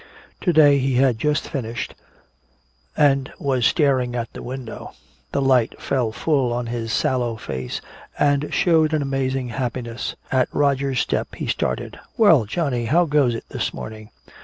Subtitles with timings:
[0.41, 1.93] To day he had just finished
[2.97, 4.93] and was staring at the window.
[5.31, 7.81] The light fell full on his sallow face
[8.17, 10.15] and showed an amazing happiness.
[10.31, 11.99] At Roger's step he started.
[12.17, 14.09] "Well, Johnny, how goes it this morning?"